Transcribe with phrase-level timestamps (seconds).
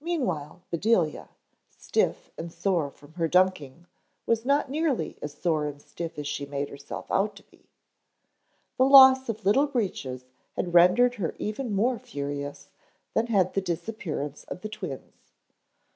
[0.00, 1.28] Meanwhile Bedelia,
[1.68, 3.86] stiff and sore from her ducking
[4.26, 7.70] was not nearly as sore and stiff as she made herself out to be.
[8.76, 10.24] The loss of Little Breeches
[10.56, 12.70] had rendered her even more furious
[13.14, 15.30] than had the disappearance of the twins.